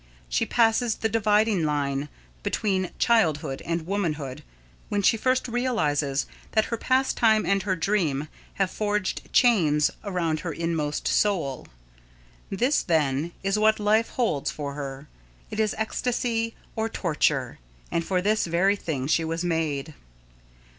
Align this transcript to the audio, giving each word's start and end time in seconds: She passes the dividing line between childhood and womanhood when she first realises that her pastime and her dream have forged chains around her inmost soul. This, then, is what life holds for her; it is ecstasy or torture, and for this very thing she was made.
She 0.27 0.47
passes 0.47 0.95
the 0.95 1.09
dividing 1.09 1.63
line 1.63 2.09
between 2.41 2.89
childhood 2.97 3.61
and 3.61 3.85
womanhood 3.85 4.41
when 4.89 5.03
she 5.03 5.15
first 5.15 5.47
realises 5.47 6.25
that 6.53 6.65
her 6.73 6.75
pastime 6.77 7.45
and 7.45 7.61
her 7.61 7.75
dream 7.75 8.27
have 8.55 8.71
forged 8.71 9.31
chains 9.31 9.91
around 10.03 10.39
her 10.39 10.51
inmost 10.51 11.07
soul. 11.07 11.67
This, 12.49 12.81
then, 12.81 13.31
is 13.43 13.59
what 13.59 13.79
life 13.79 14.09
holds 14.09 14.49
for 14.49 14.73
her; 14.73 15.07
it 15.51 15.59
is 15.59 15.75
ecstasy 15.77 16.55
or 16.75 16.89
torture, 16.89 17.59
and 17.91 18.03
for 18.03 18.23
this 18.23 18.47
very 18.47 18.75
thing 18.75 19.05
she 19.05 19.23
was 19.23 19.43
made. 19.45 19.93